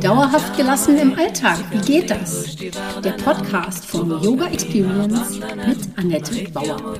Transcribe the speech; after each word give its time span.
Dauerhaft 0.00 0.56
gelassen 0.56 0.96
im 0.96 1.12
Alltag, 1.12 1.58
wie 1.70 1.80
geht 1.80 2.10
das? 2.10 2.56
Der 2.56 3.12
Podcast 3.22 3.84
von 3.84 4.08
Yoga 4.22 4.46
Experience 4.46 5.38
mit 5.38 5.98
Annette 5.98 6.50
Bauer. 6.52 6.98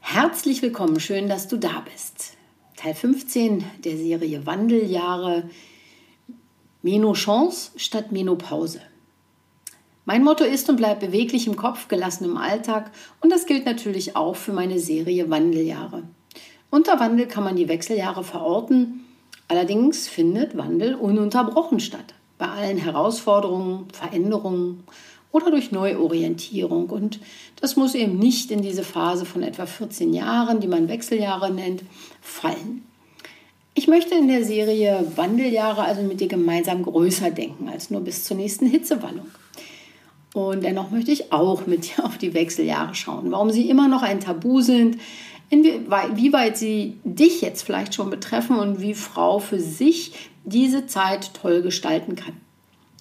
Herzlich 0.00 0.60
willkommen, 0.60 0.98
schön, 0.98 1.28
dass 1.28 1.46
du 1.46 1.56
da 1.56 1.84
bist. 1.92 2.36
Teil 2.74 2.94
15 2.94 3.62
der 3.84 3.96
Serie 3.96 4.44
Wandeljahre 4.44 5.48
Menochance 6.82 7.70
statt 7.76 8.10
Menopause. 8.10 8.80
Mein 10.08 10.24
Motto 10.24 10.42
ist 10.42 10.70
und 10.70 10.76
bleibt 10.76 11.00
beweglich 11.00 11.46
im 11.46 11.56
Kopf, 11.56 11.88
gelassen 11.88 12.24
im 12.24 12.38
Alltag 12.38 12.90
und 13.20 13.30
das 13.30 13.44
gilt 13.44 13.66
natürlich 13.66 14.16
auch 14.16 14.36
für 14.36 14.54
meine 14.54 14.80
Serie 14.80 15.28
Wandeljahre. 15.28 16.02
Unter 16.70 16.98
Wandel 16.98 17.26
kann 17.26 17.44
man 17.44 17.56
die 17.56 17.68
Wechseljahre 17.68 18.24
verorten, 18.24 19.04
allerdings 19.48 20.08
findet 20.08 20.56
Wandel 20.56 20.94
ununterbrochen 20.94 21.78
statt. 21.78 22.14
Bei 22.38 22.46
allen 22.46 22.78
Herausforderungen, 22.78 23.88
Veränderungen 23.92 24.82
oder 25.30 25.50
durch 25.50 25.72
Neuorientierung. 25.72 26.88
Und 26.88 27.20
das 27.60 27.76
muss 27.76 27.94
eben 27.94 28.18
nicht 28.18 28.50
in 28.50 28.62
diese 28.62 28.84
Phase 28.84 29.26
von 29.26 29.42
etwa 29.42 29.66
14 29.66 30.14
Jahren, 30.14 30.60
die 30.60 30.68
man 30.68 30.88
Wechseljahre 30.88 31.52
nennt, 31.52 31.82
fallen. 32.22 32.82
Ich 33.74 33.88
möchte 33.88 34.14
in 34.14 34.28
der 34.28 34.46
Serie 34.46 35.06
Wandeljahre 35.16 35.82
also 35.82 36.00
mit 36.00 36.20
dir 36.20 36.28
gemeinsam 36.28 36.82
größer 36.82 37.30
denken 37.30 37.68
als 37.68 37.90
nur 37.90 38.00
bis 38.00 38.24
zur 38.24 38.38
nächsten 38.38 38.66
Hitzewallung. 38.66 39.26
Und 40.34 40.62
dennoch 40.62 40.90
möchte 40.90 41.10
ich 41.10 41.32
auch 41.32 41.66
mit 41.66 41.96
dir 41.96 42.04
auf 42.04 42.18
die 42.18 42.34
Wechseljahre 42.34 42.94
schauen, 42.94 43.30
warum 43.30 43.50
sie 43.50 43.68
immer 43.70 43.88
noch 43.88 44.02
ein 44.02 44.20
Tabu 44.20 44.60
sind, 44.60 44.98
inwieweit 45.50 46.58
sie 46.58 46.98
dich 47.04 47.40
jetzt 47.40 47.62
vielleicht 47.62 47.94
schon 47.94 48.10
betreffen 48.10 48.58
und 48.58 48.80
wie 48.80 48.94
Frau 48.94 49.38
für 49.38 49.58
sich 49.58 50.12
diese 50.44 50.86
Zeit 50.86 51.32
toll 51.34 51.62
gestalten 51.62 52.16
kann. 52.16 52.34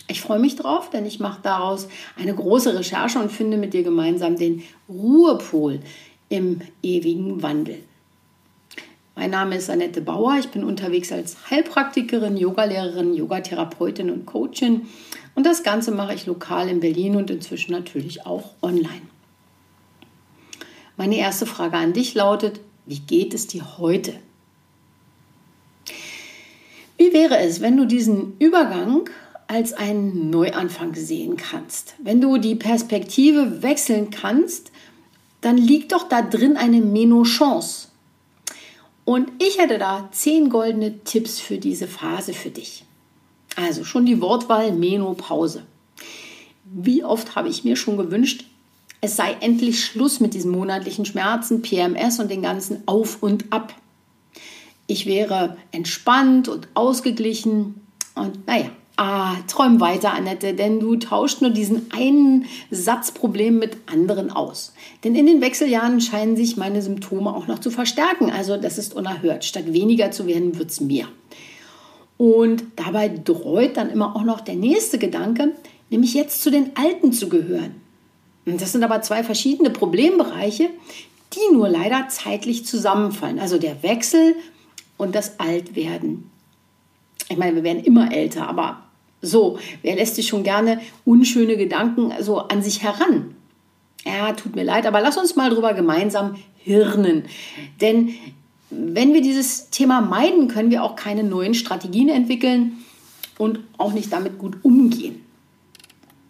Ich 0.10 0.22
freue 0.22 0.40
mich 0.40 0.56
drauf, 0.56 0.90
denn 0.90 1.06
ich 1.06 1.20
mache 1.20 1.42
daraus 1.44 1.90
eine 2.18 2.34
große 2.34 2.78
Recherche 2.78 3.20
und 3.20 3.30
finde 3.30 3.58
mit 3.58 3.74
dir 3.74 3.84
gemeinsam 3.84 4.38
den 4.38 4.64
Ruhepol 4.88 5.82
im 6.30 6.62
ewigen 6.82 7.44
Wandel. 7.44 7.84
Mein 9.16 9.32
Name 9.32 9.58
ist 9.58 9.70
Annette 9.70 10.00
Bauer. 10.00 10.38
Ich 10.40 10.50
bin 10.50 10.64
unterwegs 10.64 11.12
als 11.12 11.50
Heilpraktikerin, 11.50 12.38
Yogalehrerin, 12.38 13.16
Yogatherapeutin 13.16 14.12
und 14.12 14.26
Coachin 14.26 14.86
und 15.38 15.46
das 15.46 15.62
Ganze 15.62 15.92
mache 15.92 16.16
ich 16.16 16.26
lokal 16.26 16.68
in 16.68 16.80
Berlin 16.80 17.16
und 17.16 17.30
inzwischen 17.30 17.72
natürlich 17.72 18.26
auch 18.26 18.56
online. 18.64 19.04
Meine 20.98 21.16
erste 21.16 21.46
Frage 21.46 21.78
an 21.78 21.94
dich 21.94 22.16
lautet, 22.16 22.60
wie 22.88 23.02
geht 23.02 23.36
es 23.36 23.46
dir 23.46 23.78
heute? 23.78 24.16
Wie 26.98 27.14
wäre 27.14 27.38
es, 27.38 27.62
wenn 27.62 27.78
du 27.78 27.86
diesen 27.86 28.36
Übergang 28.40 29.08
als 29.46 29.74
einen 29.74 30.32
Neuanfang 30.32 30.96
sehen 30.96 31.38
kannst? 31.38 31.94
Wenn 32.00 32.20
du 32.20 32.40
die 32.40 32.56
Perspektive 32.56 33.62
wechseln 33.62 34.10
kannst, 34.10 34.72
dann 35.42 35.60
liegt 35.60 35.92
doch 35.92 36.10
da 36.10 36.24
drin 36.24 36.58
eine 36.58 36.82
Meno-Chance. 36.82 37.90
Und 39.06 39.32
ich 39.38 39.60
hätte 39.60 39.78
da 39.78 40.10
zehn 40.12 40.50
goldene 40.50 40.98
Tipps 41.04 41.40
für 41.40 41.60
diese 41.60 41.86
Phase 41.86 42.34
für 42.34 42.50
dich. 42.50 42.87
Also 43.58 43.84
schon 43.84 44.06
die 44.06 44.22
Wortwahl 44.22 44.72
Menopause. 44.72 45.64
Wie 46.64 47.04
oft 47.04 47.36
habe 47.36 47.50
ich 47.50 47.64
mir 47.64 47.76
schon 47.76 47.98
gewünscht, 47.98 48.46
es 49.02 49.16
sei 49.16 49.36
endlich 49.42 49.84
Schluss 49.84 50.20
mit 50.20 50.36
diesen 50.36 50.52
monatlichen 50.52 51.06
Schmerzen, 51.06 51.64
PMS 51.64 52.20
und 52.20 52.30
den 52.30 52.44
ganzen 52.44 52.84
Auf 52.86 53.22
und 53.22 53.52
Ab. 53.52 53.74
Ich 54.86 55.08
wäre 55.08 55.58
entspannt 55.72 56.48
und 56.48 56.68
ausgeglichen 56.76 57.82
und 58.14 58.46
naja, 58.46 58.70
ah, 58.96 59.36
träum 59.48 59.80
weiter, 59.80 60.14
Annette, 60.14 60.54
denn 60.54 60.80
du 60.80 60.96
tauscht 60.98 61.42
nur 61.42 61.50
diesen 61.50 61.92
einen 61.92 62.46
Satzproblem 62.70 63.58
mit 63.58 63.78
anderen 63.88 64.32
aus. 64.32 64.74
Denn 65.04 65.16
in 65.16 65.26
den 65.26 65.42
Wechseljahren 65.42 66.00
scheinen 66.00 66.38
sich 66.38 66.58
meine 66.58 66.84
Symptome 66.84 67.36
auch 67.36 67.48
noch 67.48 67.60
zu 67.60 67.72
verstärken. 67.72 68.32
Also 68.32 68.56
das 68.58 68.78
ist 68.78 68.94
unerhört. 68.94 69.46
Statt 69.46 69.74
weniger 69.74 70.12
zu 70.12 70.28
werden, 70.28 70.60
wird 70.60 70.70
es 70.70 70.80
mehr. 70.80 71.08
Und 72.18 72.64
dabei 72.76 73.10
dreut 73.10 73.78
dann 73.78 73.90
immer 73.90 74.16
auch 74.16 74.24
noch 74.24 74.42
der 74.42 74.56
nächste 74.56 74.98
Gedanke, 74.98 75.54
nämlich 75.90 76.14
jetzt 76.14 76.42
zu 76.42 76.50
den 76.50 76.72
Alten 76.76 77.14
zu 77.14 77.30
gehören. 77.30 77.76
Und 78.46 78.62
das 78.62 78.72
sind 78.72 78.84
aber 78.84 79.02
zwei 79.02 79.24
verschiedene 79.24 79.70
Problembereiche, 79.70 80.70
die 81.34 81.54
nur 81.54 81.70
leider 81.70 82.08
zeitlich 82.10 82.66
zusammenfallen. 82.66 83.40
Also 83.40 83.58
der 83.58 83.84
Wechsel 83.84 84.36
und 84.98 85.16
das 85.16 85.40
Altwerden. 85.40 86.30
Ich 87.30 87.38
meine, 87.38 87.56
wir 87.56 87.64
werden 87.64 87.84
immer 87.84 88.12
älter, 88.14 88.48
aber 88.48 88.82
so, 89.22 89.60
wer 89.82 89.96
lässt 89.96 90.16
sich 90.16 90.28
schon 90.28 90.44
gerne 90.44 90.80
unschöne 91.04 91.58
Gedanken 91.58 92.12
so 92.22 92.38
an 92.40 92.62
sich 92.62 92.84
heran? 92.84 93.36
Ja, 94.06 94.32
tut 94.34 94.56
mir 94.56 94.64
leid, 94.64 94.86
aber 94.86 95.02
lass 95.02 95.18
uns 95.18 95.36
mal 95.36 95.50
drüber 95.50 95.74
gemeinsam 95.74 96.38
hirnen. 96.58 97.26
Denn 97.82 98.14
wenn 98.70 99.14
wir 99.14 99.22
dieses 99.22 99.70
Thema 99.70 100.02
meiden, 100.02 100.48
können 100.48 100.72
wir 100.72 100.84
auch 100.84 100.96
keine 100.96 101.24
neuen 101.24 101.54
Strategien 101.54 102.10
entwickeln 102.10 102.78
und 103.38 103.60
auch 103.78 103.94
nicht 103.94 104.12
damit 104.12 104.38
gut 104.38 104.58
umgehen. 104.64 105.24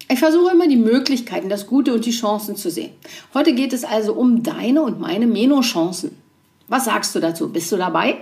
Ich 0.10 0.20
versuche 0.20 0.52
immer 0.52 0.68
die 0.68 0.78
Möglichkeiten, 0.78 1.50
das 1.50 1.68
Gute 1.68 1.94
und 1.94 2.06
die 2.06 2.12
Chancen 2.12 2.56
zu 2.56 2.70
sehen. 2.70 2.92
Heute 3.34 3.54
geht 3.54 3.74
es 3.74 3.84
also 3.84 4.14
um 4.14 4.42
deine 4.42 4.82
und 4.82 5.00
meine 5.00 5.28
Meno-Chancen. 5.28 6.12
Was 6.68 6.86
sagst 6.86 7.14
du 7.16 7.20
dazu? 7.20 7.50
Bist 7.50 7.72
du 7.72 7.78
dabei? 7.78 8.18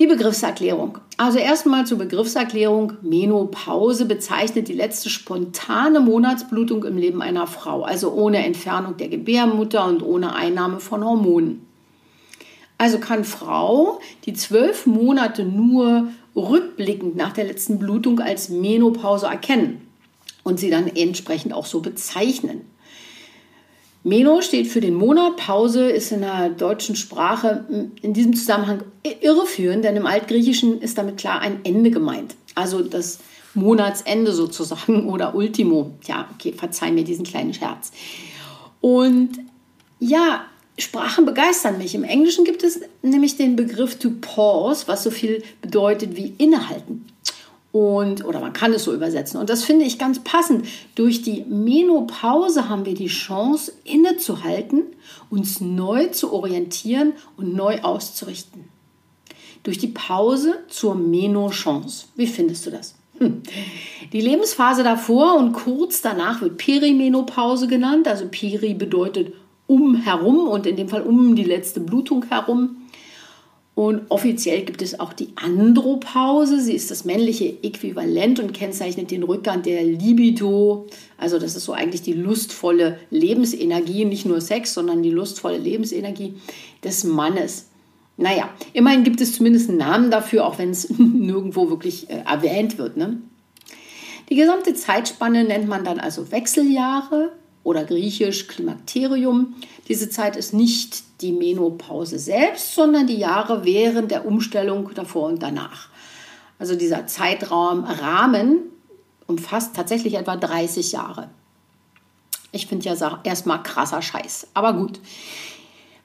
Die 0.00 0.06
Begriffserklärung. 0.06 0.98
Also 1.16 1.38
erstmal 1.38 1.86
zur 1.86 1.98
Begriffserklärung. 1.98 2.94
Menopause 3.02 4.06
bezeichnet 4.06 4.66
die 4.66 4.72
letzte 4.72 5.10
spontane 5.10 6.00
Monatsblutung 6.00 6.84
im 6.84 6.96
Leben 6.96 7.22
einer 7.22 7.46
Frau, 7.46 7.82
also 7.82 8.12
ohne 8.12 8.44
Entfernung 8.44 8.96
der 8.96 9.08
Gebärmutter 9.08 9.84
und 9.86 10.02
ohne 10.02 10.34
Einnahme 10.34 10.80
von 10.80 11.04
Hormonen. 11.04 11.69
Also 12.80 12.98
kann 12.98 13.24
Frau 13.24 14.00
die 14.24 14.32
zwölf 14.32 14.86
Monate 14.86 15.44
nur 15.44 16.08
rückblickend 16.34 17.14
nach 17.14 17.34
der 17.34 17.44
letzten 17.44 17.78
Blutung 17.78 18.20
als 18.20 18.48
Menopause 18.48 19.26
erkennen 19.26 19.86
und 20.44 20.58
sie 20.58 20.70
dann 20.70 20.88
entsprechend 20.88 21.52
auch 21.52 21.66
so 21.66 21.80
bezeichnen. 21.80 22.62
Meno 24.02 24.40
steht 24.40 24.66
für 24.66 24.80
den 24.80 24.94
Monat, 24.94 25.36
Pause 25.36 25.90
ist 25.90 26.10
in 26.10 26.22
der 26.22 26.48
deutschen 26.48 26.96
Sprache 26.96 27.66
in 28.00 28.14
diesem 28.14 28.34
Zusammenhang 28.34 28.82
irreführend, 29.20 29.84
denn 29.84 29.96
im 29.96 30.06
Altgriechischen 30.06 30.80
ist 30.80 30.96
damit 30.96 31.18
klar 31.18 31.42
ein 31.42 31.60
Ende 31.64 31.90
gemeint. 31.90 32.34
Also 32.54 32.80
das 32.80 33.18
Monatsende 33.52 34.32
sozusagen 34.32 35.06
oder 35.10 35.34
Ultimo. 35.34 35.96
Ja, 36.06 36.30
okay, 36.32 36.54
verzeih 36.54 36.92
mir 36.92 37.04
diesen 37.04 37.26
kleinen 37.26 37.52
Scherz. 37.52 37.92
Und 38.80 39.32
ja, 39.98 40.46
Sprachen 40.80 41.26
begeistern 41.26 41.78
mich. 41.78 41.94
Im 41.94 42.04
Englischen 42.04 42.44
gibt 42.44 42.62
es 42.62 42.80
nämlich 43.02 43.36
den 43.36 43.56
Begriff 43.56 43.98
to 43.98 44.10
pause, 44.20 44.84
was 44.86 45.02
so 45.02 45.10
viel 45.10 45.42
bedeutet 45.60 46.16
wie 46.16 46.34
innehalten. 46.38 47.06
Und, 47.72 48.24
oder 48.24 48.40
man 48.40 48.52
kann 48.52 48.72
es 48.72 48.84
so 48.84 48.92
übersetzen. 48.92 49.38
Und 49.38 49.48
das 49.48 49.62
finde 49.62 49.84
ich 49.84 49.98
ganz 49.98 50.18
passend. 50.20 50.66
Durch 50.96 51.22
die 51.22 51.44
Menopause 51.48 52.68
haben 52.68 52.84
wir 52.84 52.94
die 52.94 53.06
Chance, 53.06 53.72
innezuhalten, 53.84 54.82
uns 55.28 55.60
neu 55.60 56.06
zu 56.08 56.32
orientieren 56.32 57.12
und 57.36 57.54
neu 57.54 57.80
auszurichten. 57.82 58.64
Durch 59.62 59.78
die 59.78 59.88
Pause 59.88 60.58
zur 60.68 60.96
Menochance. 60.96 62.06
Wie 62.16 62.26
findest 62.26 62.66
du 62.66 62.70
das? 62.70 62.94
Hm. 63.18 63.42
Die 64.12 64.20
Lebensphase 64.20 64.82
davor 64.82 65.36
und 65.36 65.52
kurz 65.52 66.00
danach 66.00 66.40
wird 66.40 66.56
Perimenopause 66.56 67.68
genannt. 67.68 68.08
Also 68.08 68.26
Peri 68.28 68.74
bedeutet 68.74 69.32
um 69.70 69.94
herum 69.94 70.48
und 70.48 70.66
in 70.66 70.74
dem 70.74 70.88
Fall 70.88 71.02
um 71.02 71.36
die 71.36 71.44
letzte 71.44 71.78
Blutung 71.78 72.24
herum. 72.28 72.76
Und 73.76 74.02
offiziell 74.10 74.62
gibt 74.62 74.82
es 74.82 74.98
auch 74.98 75.12
die 75.12 75.28
Andropause. 75.36 76.60
Sie 76.60 76.74
ist 76.74 76.90
das 76.90 77.04
männliche 77.04 77.62
Äquivalent 77.62 78.40
und 78.40 78.52
kennzeichnet 78.52 79.12
den 79.12 79.22
Rückgang 79.22 79.62
der 79.62 79.84
Libido. 79.84 80.88
Also 81.16 81.38
das 81.38 81.54
ist 81.54 81.66
so 81.66 81.72
eigentlich 81.72 82.02
die 82.02 82.14
lustvolle 82.14 82.98
Lebensenergie, 83.10 84.04
nicht 84.04 84.26
nur 84.26 84.40
Sex, 84.40 84.74
sondern 84.74 85.04
die 85.04 85.10
lustvolle 85.10 85.58
Lebensenergie 85.58 86.34
des 86.82 87.04
Mannes. 87.04 87.68
Naja, 88.16 88.50
immerhin 88.72 89.04
gibt 89.04 89.20
es 89.20 89.36
zumindest 89.36 89.68
einen 89.68 89.78
Namen 89.78 90.10
dafür, 90.10 90.46
auch 90.46 90.58
wenn 90.58 90.70
es 90.70 90.90
nirgendwo 90.98 91.70
wirklich 91.70 92.10
äh, 92.10 92.24
erwähnt 92.28 92.76
wird. 92.76 92.96
Ne? 92.96 93.18
Die 94.30 94.34
gesamte 94.34 94.74
Zeitspanne 94.74 95.44
nennt 95.44 95.68
man 95.68 95.84
dann 95.84 96.00
also 96.00 96.32
Wechseljahre 96.32 97.30
oder 97.62 97.84
griechisch 97.84 98.46
Klimakterium. 98.48 99.54
Diese 99.88 100.08
Zeit 100.08 100.36
ist 100.36 100.54
nicht 100.54 101.02
die 101.20 101.32
Menopause 101.32 102.18
selbst, 102.18 102.74
sondern 102.74 103.06
die 103.06 103.18
Jahre 103.18 103.64
während 103.64 104.10
der 104.10 104.26
Umstellung 104.26 104.90
davor 104.94 105.28
und 105.28 105.42
danach. 105.42 105.88
Also 106.58 106.74
dieser 106.74 107.06
Zeitraum 107.06 107.84
Rahmen 107.84 108.60
umfasst 109.26 109.74
tatsächlich 109.74 110.14
etwa 110.14 110.36
30 110.36 110.92
Jahre. 110.92 111.30
Ich 112.52 112.66
finde 112.66 112.88
ja 112.88 113.20
erstmal 113.24 113.62
krasser 113.62 114.02
Scheiß. 114.02 114.48
Aber 114.54 114.72
gut. 114.72 115.00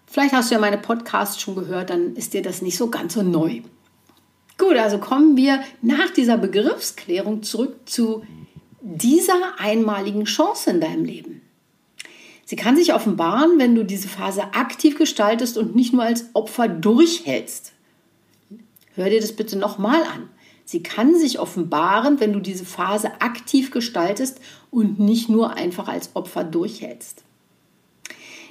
Vielleicht 0.05 0.33
hast 0.33 0.49
du 0.49 0.55
ja 0.55 0.61
meine 0.61 0.77
Podcasts 0.77 1.41
schon 1.41 1.55
gehört, 1.55 1.89
dann 1.89 2.15
ist 2.15 2.33
dir 2.33 2.41
das 2.41 2.61
nicht 2.61 2.77
so 2.77 2.89
ganz 2.89 3.15
so 3.15 3.23
neu. 3.23 3.61
Gut, 4.57 4.77
also 4.77 4.97
kommen 4.97 5.35
wir 5.35 5.61
nach 5.81 6.09
dieser 6.11 6.37
Begriffsklärung 6.37 7.43
zurück 7.43 7.75
zu 7.85 8.23
dieser 8.79 9.59
einmaligen 9.59 10.23
Chance 10.23 10.69
in 10.69 10.79
deinem 10.79 11.03
Leben. 11.03 11.41
Sie 12.45 12.55
kann 12.55 12.77
sich 12.77 12.93
offenbaren, 12.93 13.57
wenn 13.57 13.73
du 13.73 13.83
diese 13.83 14.07
Phase 14.07 14.53
aktiv 14.53 14.97
gestaltest 14.97 15.57
und 15.57 15.75
nicht 15.75 15.93
nur 15.93 16.03
als 16.03 16.29
Opfer 16.33 16.67
durchhältst. 16.67 17.73
Hör 18.93 19.09
dir 19.09 19.19
das 19.19 19.33
bitte 19.33 19.57
nochmal 19.57 20.03
an. 20.03 20.29
Sie 20.63 20.81
kann 20.81 21.15
sich 21.15 21.39
offenbaren, 21.39 22.19
wenn 22.19 22.33
du 22.33 22.39
diese 22.39 22.65
Phase 22.65 23.19
aktiv 23.19 23.71
gestaltest 23.71 24.39
und 24.71 24.99
nicht 24.99 25.27
nur 25.27 25.55
einfach 25.55 25.87
als 25.87 26.11
Opfer 26.15 26.43
durchhältst. 26.43 27.23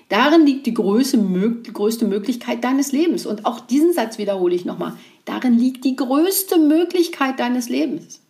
Darin 0.08 0.44
liegt 0.44 0.66
die 0.66 0.74
größte, 0.74 1.16
Möglichkeit 1.16 2.62
deines 2.62 2.92
Lebens. 2.92 3.26
Und 3.26 3.46
auch 3.46 3.60
diesen 3.60 3.92
Satz 3.92 4.18
wiederhole 4.18 4.54
ich 4.54 4.64
nochmal. 4.64 4.96
Darin 5.24 5.58
liegt 5.58 5.84
die 5.84 5.96
größte 5.96 6.58
Möglichkeit 6.58 7.40
deines 7.40 7.68
Lebens. 7.68 8.20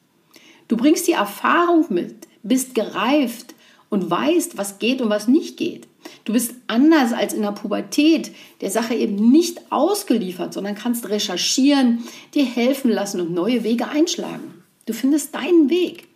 Du 0.68 0.76
bringst 0.76 1.06
die 1.08 1.12
Erfahrung 1.12 1.86
mit, 1.88 2.28
bist 2.42 2.74
gereift 2.74 3.54
und 3.94 4.10
weißt, 4.10 4.58
was 4.58 4.78
geht 4.78 5.00
und 5.00 5.08
was 5.08 5.28
nicht 5.28 5.56
geht. 5.56 5.86
Du 6.24 6.32
bist 6.32 6.54
anders 6.66 7.12
als 7.12 7.32
in 7.32 7.42
der 7.42 7.52
Pubertät 7.52 8.32
der 8.60 8.70
Sache 8.70 8.94
eben 8.94 9.30
nicht 9.30 9.60
ausgeliefert, 9.70 10.52
sondern 10.52 10.74
kannst 10.74 11.08
recherchieren, 11.08 12.04
dir 12.34 12.44
helfen 12.44 12.90
lassen 12.90 13.20
und 13.20 13.32
neue 13.32 13.64
Wege 13.64 13.88
einschlagen. 13.88 14.62
Du 14.86 14.92
findest 14.92 15.34
deinen 15.34 15.70
Weg. 15.70 16.08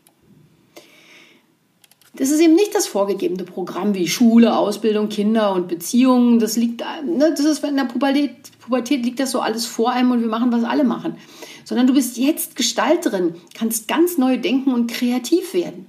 Das 2.14 2.30
ist 2.30 2.40
eben 2.40 2.54
nicht 2.54 2.75
das 2.75 2.88
vorgegebene 2.88 3.44
Programm 3.44 3.94
wie 3.94 4.08
Schule, 4.08 4.56
Ausbildung, 4.56 5.08
Kinder 5.08 5.52
und 5.52 5.69
Beziehungen. 5.69 6.40
Das 6.40 6.56
liegt, 6.56 6.80
ne, 6.80 7.30
das 7.30 7.46
ist 7.46 7.62
in 7.62 7.76
der 7.76 7.84
Pubertät, 7.84 8.32
Pubertät 8.60 9.04
liegt 9.04 9.20
das 9.20 9.30
so 9.30 9.40
alles 9.40 9.66
vor 9.66 9.92
einem 9.92 10.10
und 10.10 10.20
wir 10.20 10.28
machen, 10.28 10.50
was 10.50 10.64
alle 10.64 10.84
machen. 10.84 11.16
Sondern 11.64 11.86
du 11.86 11.94
bist 11.94 12.16
jetzt 12.16 12.56
Gestalterin, 12.56 13.34
kannst 13.54 13.86
ganz 13.86 14.19
neu 14.19 14.36
denken 14.36 14.72
und 14.72 14.90
kreativ 14.90 15.54
werden. 15.54 15.86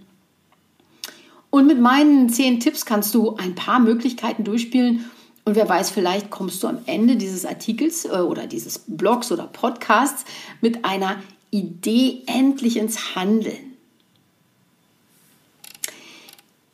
Und 1.49 1.65
mit 1.67 1.79
meinen 1.79 2.29
zehn 2.29 2.59
Tipps 2.59 2.85
kannst 2.85 3.15
du 3.15 3.35
ein 3.35 3.55
paar 3.55 3.79
Möglichkeiten 3.79 4.43
durchspielen. 4.43 5.09
Und 5.45 5.55
wer 5.55 5.67
weiß, 5.67 5.89
vielleicht 5.89 6.29
kommst 6.29 6.61
du 6.61 6.67
am 6.67 6.79
Ende 6.85 7.15
dieses 7.15 7.45
Artikels 7.45 8.05
äh, 8.05 8.09
oder 8.09 8.45
dieses 8.45 8.83
Blogs 8.85 9.31
oder 9.31 9.47
Podcasts 9.47 10.25
mit 10.61 10.85
einer 10.85 11.15
Idee 11.49 12.21
endlich 12.27 12.77
ins 12.77 13.15
Handeln. 13.15 13.69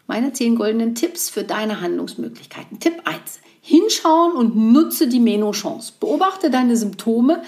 Meine 0.08 0.34
zehn 0.34 0.56
goldenen 0.56 0.94
Tipps 0.94 1.30
für 1.30 1.44
deine 1.44 1.82
Handlungsmöglichkeiten. 1.82 2.80
Tipp 2.80 3.02
1. 3.06 3.40
Hinschauen 3.62 4.34
und 4.34 4.56
nutze 4.56 5.08
die 5.08 5.20
Meno-Chance. 5.20 5.94
Beobachte 6.00 6.52
deine 6.52 6.78
Symptome. 6.78 7.42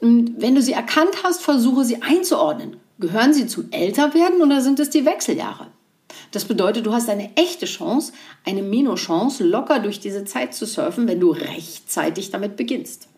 Und 0.00 0.40
wenn 0.40 0.54
du 0.54 0.62
sie 0.62 0.72
erkannt 0.72 1.22
hast, 1.22 1.42
versuche 1.42 1.84
sie 1.84 2.00
einzuordnen. 2.00 2.76
Gehören 2.98 3.34
sie 3.34 3.46
zum 3.46 3.70
Älterwerden 3.72 4.40
oder 4.40 4.62
sind 4.62 4.80
es 4.80 4.90
die 4.90 5.04
Wechseljahre? 5.04 5.66
Das 6.32 6.46
bedeutet, 6.46 6.86
du 6.86 6.92
hast 6.92 7.08
eine 7.08 7.30
echte 7.36 7.66
Chance, 7.66 8.12
eine 8.44 8.62
Meno-Chance, 8.62 9.44
locker 9.44 9.78
durch 9.78 10.00
diese 10.00 10.24
Zeit 10.24 10.54
zu 10.54 10.66
surfen, 10.66 11.06
wenn 11.06 11.20
du 11.20 11.30
rechtzeitig 11.30 12.30
damit 12.30 12.56
beginnst. 12.56 13.08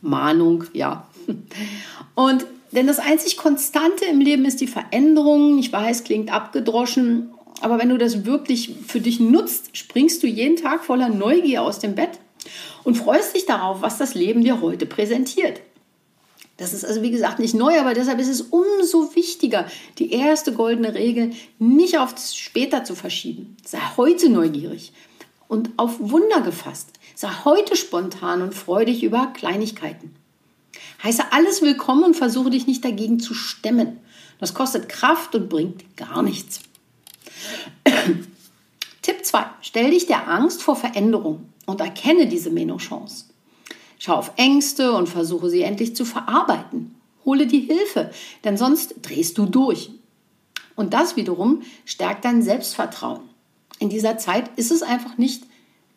Mahnung, 0.00 0.64
ja. 0.72 1.06
Und 2.14 2.46
denn 2.70 2.86
das 2.86 2.98
einzig 2.98 3.36
Konstante 3.36 4.06
im 4.06 4.20
Leben 4.20 4.46
ist 4.46 4.60
die 4.60 4.66
Veränderung. 4.66 5.58
Ich 5.58 5.72
weiß, 5.72 6.04
klingt 6.04 6.32
abgedroschen, 6.32 7.30
aber 7.60 7.78
wenn 7.78 7.90
du 7.90 7.98
das 7.98 8.24
wirklich 8.24 8.74
für 8.86 9.00
dich 9.00 9.20
nutzt, 9.20 9.76
springst 9.76 10.22
du 10.22 10.26
jeden 10.26 10.56
Tag 10.56 10.84
voller 10.84 11.08
Neugier 11.08 11.62
aus 11.62 11.80
dem 11.80 11.94
Bett 11.94 12.18
und 12.84 12.96
freust 12.96 13.36
dich 13.36 13.44
darauf, 13.44 13.82
was 13.82 13.98
das 13.98 14.14
Leben 14.14 14.42
dir 14.42 14.60
heute 14.60 14.86
präsentiert. 14.86 15.60
Das 16.56 16.72
ist 16.72 16.84
also 16.84 17.02
wie 17.02 17.10
gesagt 17.10 17.38
nicht 17.38 17.54
neu, 17.54 17.78
aber 17.80 17.94
deshalb 17.94 18.20
ist 18.20 18.28
es 18.28 18.42
umso 18.42 19.14
wichtiger, 19.14 19.66
die 19.98 20.12
erste 20.12 20.52
goldene 20.52 20.94
Regel 20.94 21.32
nicht 21.58 21.98
auf 21.98 22.14
später 22.18 22.84
zu 22.84 22.94
verschieben. 22.94 23.56
Sei 23.64 23.78
heute 23.96 24.28
neugierig 24.28 24.92
und 25.48 25.70
auf 25.76 25.96
Wunder 25.98 26.40
gefasst. 26.40 26.90
Sei 27.14 27.28
heute 27.44 27.76
spontan 27.76 28.42
und 28.42 28.54
freu 28.54 28.84
dich 28.84 29.02
über 29.02 29.28
Kleinigkeiten. 29.34 30.14
Heiße 31.02 31.32
alles 31.32 31.62
willkommen 31.62 32.04
und 32.04 32.16
versuche 32.16 32.50
dich 32.50 32.66
nicht 32.66 32.84
dagegen 32.84 33.18
zu 33.18 33.34
stemmen. 33.34 33.98
Das 34.38 34.54
kostet 34.54 34.88
Kraft 34.88 35.34
und 35.34 35.48
bringt 35.48 35.96
gar 35.96 36.22
nichts. 36.22 36.60
Tipp 39.02 39.24
2. 39.24 39.44
Stell 39.60 39.90
dich 39.90 40.06
der 40.06 40.28
Angst 40.28 40.62
vor 40.62 40.76
Veränderung 40.76 41.52
und 41.66 41.80
erkenne 41.80 42.26
diese 42.26 42.50
Menochance. 42.50 43.26
Schau 44.04 44.16
auf 44.16 44.32
Ängste 44.34 44.94
und 44.94 45.08
versuche 45.08 45.48
sie 45.48 45.62
endlich 45.62 45.94
zu 45.94 46.04
verarbeiten. 46.04 46.96
Hole 47.24 47.46
die 47.46 47.60
Hilfe, 47.60 48.10
denn 48.42 48.56
sonst 48.56 48.96
drehst 49.00 49.38
du 49.38 49.46
durch. 49.46 49.90
Und 50.74 50.92
das 50.92 51.14
wiederum 51.14 51.62
stärkt 51.84 52.24
dein 52.24 52.42
Selbstvertrauen. 52.42 53.20
In 53.78 53.90
dieser 53.90 54.18
Zeit 54.18 54.50
ist 54.56 54.72
es 54.72 54.82
einfach 54.82 55.18
nicht, 55.18 55.44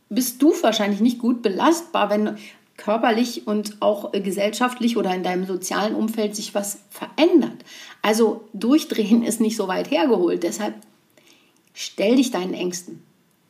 bist 0.09 0.39
du 0.43 0.53
wahrscheinlich 0.61 0.99
nicht 0.99 1.17
gut 1.17 1.41
belastbar, 1.41 2.11
wenn 2.11 2.37
körperlich 2.77 3.47
und 3.47 3.81
auch 3.81 4.11
gesellschaftlich 4.11 4.97
oder 4.97 5.15
in 5.15 5.23
deinem 5.23 5.47
sozialen 5.47 5.95
Umfeld 5.95 6.35
sich 6.35 6.53
was 6.53 6.81
verändert. 6.91 7.65
Also 8.03 8.47
durchdrehen 8.53 9.23
ist 9.23 9.41
nicht 9.41 9.57
so 9.57 9.67
weit 9.67 9.89
hergeholt. 9.89 10.43
Deshalb 10.43 10.75
stell 11.73 12.17
dich 12.17 12.29
deinen 12.29 12.53
Ängsten. 12.53 13.01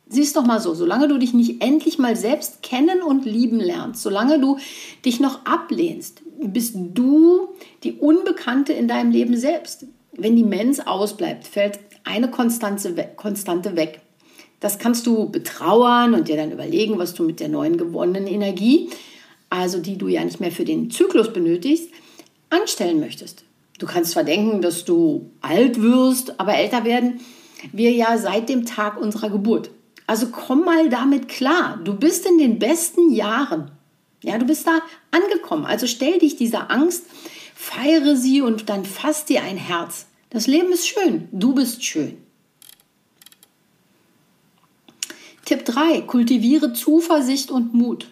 Siehst 0.08 0.36
doch 0.36 0.44
mal 0.46 0.60
so, 0.60 0.72
solange 0.72 1.08
du 1.08 1.18
dich 1.18 1.34
nicht 1.34 1.62
endlich 1.62 1.98
mal 1.98 2.14
selbst 2.14 2.62
kennen 2.62 3.02
und 3.02 3.24
lieben 3.24 3.58
lernst, 3.58 4.02
solange 4.02 4.38
du 4.38 4.56
dich 5.04 5.18
noch 5.18 5.44
ablehnst, 5.44 6.22
bist 6.40 6.76
du 6.76 7.48
die 7.82 7.94
Unbekannte 7.94 8.72
in 8.72 8.86
deinem 8.86 9.10
Leben 9.10 9.36
selbst. 9.36 9.86
Wenn 10.12 10.36
die 10.36 10.44
Mens 10.44 10.86
ausbleibt, 10.86 11.46
fällt 11.46 11.80
eine 12.04 12.30
Konstante 12.30 12.96
weg. 12.96 14.00
Das 14.60 14.78
kannst 14.78 15.06
du 15.06 15.28
betrauern 15.28 16.14
und 16.14 16.28
dir 16.28 16.36
dann 16.36 16.52
überlegen, 16.52 16.98
was 16.98 17.14
du 17.14 17.24
mit 17.24 17.40
der 17.40 17.48
neuen 17.48 17.76
gewonnenen 17.76 18.28
Energie, 18.28 18.90
also 19.50 19.78
die 19.78 19.98
du 19.98 20.06
ja 20.06 20.24
nicht 20.24 20.40
mehr 20.40 20.52
für 20.52 20.64
den 20.64 20.90
Zyklus 20.90 21.32
benötigst, 21.32 21.90
anstellen 22.48 23.00
möchtest. 23.00 23.44
Du 23.78 23.86
kannst 23.86 24.12
zwar 24.12 24.24
denken, 24.24 24.62
dass 24.62 24.84
du 24.84 25.30
alt 25.42 25.82
wirst, 25.82 26.38
aber 26.40 26.54
älter 26.54 26.84
werden 26.84 27.20
wir 27.72 27.90
ja 27.90 28.16
seit 28.16 28.48
dem 28.48 28.64
Tag 28.64 29.00
unserer 29.00 29.30
Geburt. 29.30 29.70
Also 30.06 30.28
komm 30.28 30.64
mal 30.64 30.88
damit 30.88 31.28
klar. 31.28 31.80
Du 31.82 31.94
bist 31.94 32.26
in 32.26 32.38
den 32.38 32.58
besten 32.58 33.10
Jahren. 33.10 33.70
Ja, 34.22 34.38
du 34.38 34.46
bist 34.46 34.66
da 34.66 34.80
angekommen. 35.10 35.66
Also 35.66 35.86
stell 35.86 36.18
dich 36.18 36.36
dieser 36.36 36.70
Angst, 36.70 37.04
feiere 37.54 38.16
sie 38.16 38.40
und 38.40 38.68
dann 38.68 38.84
fass 38.84 39.24
dir 39.24 39.42
ein 39.42 39.56
Herz. 39.56 40.06
Das 40.30 40.46
Leben 40.46 40.72
ist 40.72 40.86
schön. 40.86 41.28
Du 41.32 41.54
bist 41.54 41.84
schön. 41.84 42.18
Tipp 45.44 45.64
3. 45.64 46.02
Kultiviere 46.02 46.72
Zuversicht 46.72 47.50
und 47.50 47.72
Mut. 47.72 48.08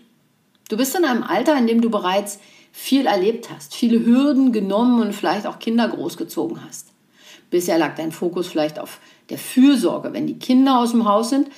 Du 0.68 0.76
bist 0.76 0.94
in 0.94 1.04
einem 1.04 1.22
Alter, 1.22 1.56
in 1.56 1.66
dem 1.66 1.80
du 1.80 1.90
bereits 1.90 2.38
viel 2.72 3.06
erlebt 3.06 3.50
hast, 3.50 3.74
viele 3.74 4.04
Hürden 4.04 4.52
genommen 4.52 5.00
und 5.00 5.12
vielleicht 5.12 5.46
auch 5.46 5.58
Kinder 5.58 5.88
großgezogen 5.88 6.64
hast. 6.64 6.88
Bisher 7.50 7.78
lag 7.78 7.94
dein 7.94 8.10
Fokus 8.10 8.48
vielleicht 8.48 8.78
auf 8.78 8.98
der 9.30 9.38
Fürsorge. 9.38 10.12
Wenn 10.12 10.26
die 10.26 10.38
Kinder 10.38 10.78
aus 10.78 10.90
dem 10.90 11.04
Haus 11.06 11.30
sind, 11.30 11.48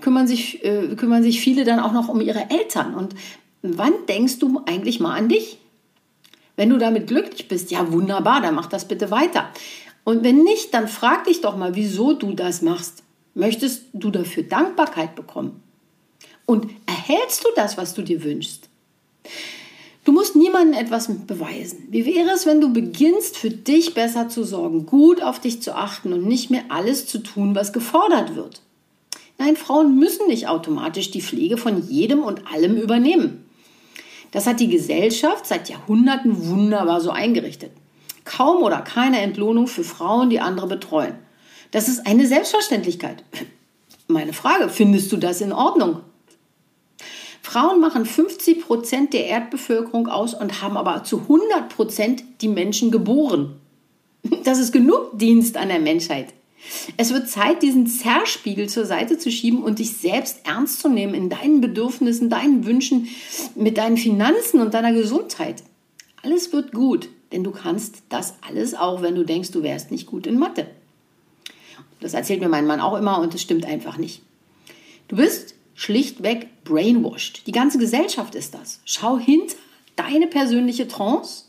kümmern 0.00 0.26
sich, 0.26 0.64
äh, 0.64 0.94
kümmern 0.96 1.22
sich 1.22 1.40
viele 1.40 1.64
dann 1.64 1.80
auch 1.80 1.92
noch 1.92 2.08
um 2.08 2.20
ihre 2.20 2.50
Eltern. 2.50 2.94
Und 2.94 3.14
wann 3.62 3.92
denkst 4.08 4.38
du 4.38 4.62
eigentlich 4.66 5.00
mal 5.00 5.16
an 5.16 5.28
dich? 5.28 5.58
Wenn 6.56 6.70
du 6.70 6.78
damit 6.78 7.06
glücklich 7.06 7.48
bist, 7.48 7.70
ja 7.70 7.90
wunderbar, 7.92 8.40
dann 8.40 8.54
mach 8.54 8.66
das 8.66 8.86
bitte 8.86 9.10
weiter. 9.10 9.48
Und 10.04 10.24
wenn 10.24 10.42
nicht, 10.42 10.74
dann 10.74 10.88
frag 10.88 11.24
dich 11.24 11.40
doch 11.40 11.56
mal, 11.56 11.74
wieso 11.74 12.12
du 12.12 12.32
das 12.32 12.62
machst. 12.62 13.02
Möchtest 13.34 13.84
du 13.92 14.10
dafür 14.10 14.42
Dankbarkeit 14.42 15.14
bekommen? 15.14 15.62
Und 16.46 16.66
erhältst 16.86 17.44
du 17.44 17.48
das, 17.54 17.76
was 17.76 17.94
du 17.94 18.02
dir 18.02 18.24
wünschst? 18.24 18.68
Du 20.04 20.12
musst 20.12 20.34
niemandem 20.34 20.80
etwas 20.80 21.08
beweisen. 21.26 21.86
Wie 21.90 22.06
wäre 22.06 22.30
es, 22.30 22.46
wenn 22.46 22.60
du 22.60 22.72
beginnst, 22.72 23.36
für 23.36 23.50
dich 23.50 23.94
besser 23.94 24.28
zu 24.28 24.44
sorgen, 24.44 24.86
gut 24.86 25.22
auf 25.22 25.38
dich 25.38 25.62
zu 25.62 25.76
achten 25.76 26.12
und 26.12 26.26
nicht 26.26 26.50
mehr 26.50 26.64
alles 26.70 27.06
zu 27.06 27.18
tun, 27.18 27.54
was 27.54 27.72
gefordert 27.72 28.34
wird? 28.34 28.62
Nein, 29.40 29.56
Frauen 29.56 29.98
müssen 29.98 30.26
nicht 30.26 30.48
automatisch 30.48 31.10
die 31.12 31.22
Pflege 31.22 31.56
von 31.56 31.88
jedem 31.88 32.22
und 32.22 32.46
allem 32.46 32.76
übernehmen. 32.76 33.48
Das 34.32 34.46
hat 34.46 34.60
die 34.60 34.68
Gesellschaft 34.68 35.46
seit 35.46 35.70
Jahrhunderten 35.70 36.46
wunderbar 36.46 37.00
so 37.00 37.08
eingerichtet. 37.10 37.72
Kaum 38.26 38.62
oder 38.62 38.82
keine 38.82 39.18
Entlohnung 39.22 39.66
für 39.66 39.82
Frauen, 39.82 40.28
die 40.28 40.40
andere 40.40 40.66
betreuen. 40.66 41.14
Das 41.70 41.88
ist 41.88 42.06
eine 42.06 42.26
Selbstverständlichkeit. 42.26 43.24
Meine 44.08 44.34
Frage, 44.34 44.68
findest 44.68 45.10
du 45.10 45.16
das 45.16 45.40
in 45.40 45.54
Ordnung? 45.54 46.00
Frauen 47.40 47.80
machen 47.80 48.04
50 48.04 48.60
Prozent 48.60 49.14
der 49.14 49.24
Erdbevölkerung 49.24 50.08
aus 50.08 50.34
und 50.34 50.60
haben 50.60 50.76
aber 50.76 51.02
zu 51.04 51.20
100 51.20 51.70
Prozent 51.74 52.24
die 52.42 52.48
Menschen 52.48 52.90
geboren. 52.90 53.56
Das 54.44 54.58
ist 54.58 54.72
genug 54.72 55.18
Dienst 55.18 55.56
an 55.56 55.68
der 55.68 55.80
Menschheit. 55.80 56.34
Es 56.96 57.12
wird 57.12 57.28
Zeit, 57.28 57.62
diesen 57.62 57.86
Zerspiegel 57.86 58.68
zur 58.68 58.84
Seite 58.84 59.18
zu 59.18 59.30
schieben 59.30 59.62
und 59.62 59.78
dich 59.78 59.96
selbst 59.96 60.40
ernst 60.44 60.80
zu 60.80 60.88
nehmen 60.88 61.14
in 61.14 61.28
deinen 61.28 61.60
Bedürfnissen, 61.60 62.30
deinen 62.30 62.66
Wünschen, 62.66 63.08
mit 63.54 63.78
deinen 63.78 63.96
Finanzen 63.96 64.60
und 64.60 64.74
deiner 64.74 64.92
Gesundheit. 64.92 65.62
Alles 66.22 66.52
wird 66.52 66.72
gut, 66.72 67.08
denn 67.32 67.44
du 67.44 67.50
kannst 67.50 68.02
das 68.08 68.34
alles 68.46 68.74
auch, 68.74 69.02
wenn 69.02 69.14
du 69.14 69.24
denkst, 69.24 69.50
du 69.52 69.62
wärst 69.62 69.90
nicht 69.90 70.06
gut 70.06 70.26
in 70.26 70.38
Mathe. 70.38 70.66
Das 72.00 72.14
erzählt 72.14 72.40
mir 72.40 72.48
mein 72.48 72.66
Mann 72.66 72.80
auch 72.80 72.96
immer 72.96 73.20
und 73.20 73.34
es 73.34 73.42
stimmt 73.42 73.66
einfach 73.66 73.98
nicht. 73.98 74.22
Du 75.08 75.16
bist 75.16 75.54
schlichtweg 75.74 76.48
brainwashed. 76.64 77.46
Die 77.46 77.52
ganze 77.52 77.78
Gesellschaft 77.78 78.34
ist 78.34 78.54
das. 78.54 78.80
Schau 78.84 79.18
hinter 79.18 79.56
deine 79.96 80.26
persönliche 80.26 80.88
Trance, 80.88 81.44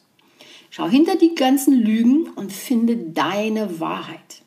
schau 0.70 0.88
hinter 0.88 1.16
die 1.16 1.36
ganzen 1.36 1.74
Lügen 1.74 2.30
und 2.36 2.52
finde 2.52 2.98
deine 2.98 3.80
Wahrheit. 3.80 4.41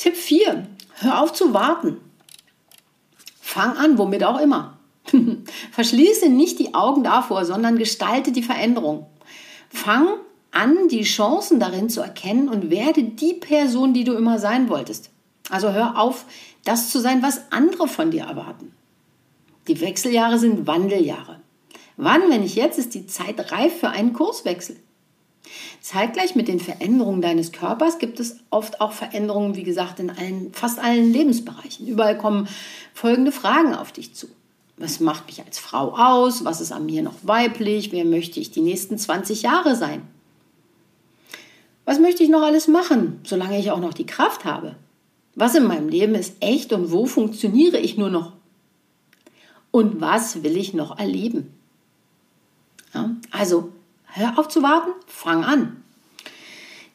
Tipp 0.00 0.16
4. 0.16 0.66
Hör 1.00 1.20
auf 1.20 1.34
zu 1.34 1.52
warten. 1.52 1.98
Fang 3.38 3.76
an, 3.76 3.98
womit 3.98 4.24
auch 4.24 4.40
immer. 4.40 4.78
Verschließe 5.72 6.30
nicht 6.30 6.58
die 6.58 6.72
Augen 6.72 7.04
davor, 7.04 7.44
sondern 7.44 7.76
gestalte 7.76 8.32
die 8.32 8.42
Veränderung. 8.42 9.04
Fang 9.68 10.08
an, 10.52 10.88
die 10.88 11.02
Chancen 11.02 11.60
darin 11.60 11.90
zu 11.90 12.00
erkennen 12.00 12.48
und 12.48 12.70
werde 12.70 13.02
die 13.02 13.34
Person, 13.34 13.92
die 13.92 14.04
du 14.04 14.14
immer 14.14 14.38
sein 14.38 14.70
wolltest. 14.70 15.10
Also 15.50 15.70
hör 15.70 15.98
auf, 15.98 16.24
das 16.64 16.88
zu 16.88 16.98
sein, 16.98 17.22
was 17.22 17.52
andere 17.52 17.86
von 17.86 18.10
dir 18.10 18.22
erwarten. 18.22 18.72
Die 19.68 19.82
Wechseljahre 19.82 20.38
sind 20.38 20.66
Wandeljahre. 20.66 21.40
Wann, 21.98 22.22
wenn 22.30 22.40
nicht 22.40 22.56
jetzt, 22.56 22.78
ist 22.78 22.94
die 22.94 23.06
Zeit 23.06 23.52
reif 23.52 23.80
für 23.80 23.90
einen 23.90 24.14
Kurswechsel? 24.14 24.76
Zeitgleich 25.80 26.34
mit 26.34 26.48
den 26.48 26.60
Veränderungen 26.60 27.22
deines 27.22 27.52
Körpers 27.52 27.98
gibt 27.98 28.20
es 28.20 28.36
oft 28.50 28.80
auch 28.80 28.92
Veränderungen, 28.92 29.56
wie 29.56 29.62
gesagt, 29.62 29.98
in 29.98 30.10
allen, 30.10 30.52
fast 30.52 30.78
allen 30.78 31.12
Lebensbereichen. 31.12 31.86
Überall 31.86 32.16
kommen 32.16 32.48
folgende 32.94 33.32
Fragen 33.32 33.74
auf 33.74 33.92
dich 33.92 34.14
zu. 34.14 34.28
Was 34.76 35.00
macht 35.00 35.26
mich 35.26 35.44
als 35.44 35.58
Frau 35.58 35.94
aus? 35.94 36.44
Was 36.44 36.60
ist 36.60 36.72
an 36.72 36.86
mir 36.86 37.02
noch 37.02 37.16
weiblich? 37.22 37.92
Wer 37.92 38.04
möchte 38.04 38.40
ich 38.40 38.50
die 38.50 38.62
nächsten 38.62 38.98
20 38.98 39.42
Jahre 39.42 39.76
sein? 39.76 40.02
Was 41.84 41.98
möchte 41.98 42.22
ich 42.22 42.28
noch 42.28 42.42
alles 42.42 42.68
machen, 42.68 43.20
solange 43.24 43.58
ich 43.58 43.70
auch 43.70 43.80
noch 43.80 43.94
die 43.94 44.06
Kraft 44.06 44.44
habe? 44.44 44.76
Was 45.34 45.54
in 45.54 45.66
meinem 45.66 45.88
Leben 45.88 46.14
ist 46.14 46.34
echt 46.40 46.72
und 46.72 46.92
wo 46.92 47.06
funktioniere 47.06 47.78
ich 47.78 47.96
nur 47.96 48.10
noch? 48.10 48.32
Und 49.70 50.00
was 50.00 50.42
will 50.42 50.56
ich 50.56 50.74
noch 50.74 50.98
erleben? 50.98 51.52
Ja, 52.94 53.10
also 53.30 53.72
hör 54.12 54.38
auf 54.38 54.48
zu 54.48 54.62
warten, 54.62 54.90
fang 55.06 55.44
an. 55.44 55.82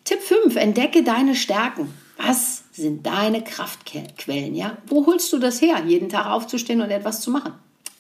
Tipp 0.04 0.22
5, 0.22 0.56
entdecke 0.56 1.04
deine 1.04 1.36
Stärken. 1.36 1.94
Was 2.18 2.64
sind 2.72 3.06
deine 3.06 3.44
Kraftquellen? 3.44 4.56
Ja? 4.56 4.78
Wo 4.88 5.06
holst 5.06 5.34
du 5.34 5.40
das 5.40 5.62
her, 5.62 5.84
jeden 5.86 6.10
Tag 6.10 6.28
aufzustehen 6.28 6.82
und 6.82 6.92
etwas 6.92 7.22
zu 7.22 7.32
machen? 7.32 7.54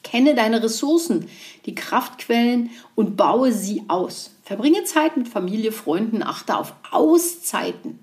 Kenne 0.03 0.35
deine 0.35 0.61
Ressourcen, 0.61 1.27
die 1.65 1.73
Kraftquellen 1.73 2.69
und 2.93 3.17
baue 3.17 3.51
sie 3.51 3.83
aus. 3.87 4.35
Verbringe 4.43 4.83
Zeit 4.83 5.17
mit 5.17 5.27
Familie, 5.27 5.71
Freunden, 5.71 6.21
achte 6.21 6.55
auf 6.55 6.73
Auszeiten. 6.91 7.99